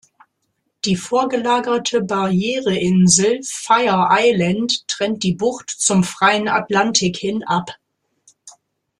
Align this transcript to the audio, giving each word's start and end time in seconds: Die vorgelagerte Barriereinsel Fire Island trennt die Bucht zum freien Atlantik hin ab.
Die 0.83 0.95
vorgelagerte 0.95 2.01
Barriereinsel 2.01 3.39
Fire 3.43 4.07
Island 4.09 4.87
trennt 4.87 5.21
die 5.21 5.35
Bucht 5.35 5.69
zum 5.69 6.03
freien 6.03 6.47
Atlantik 6.47 7.17
hin 7.17 7.43
ab. 7.43 7.75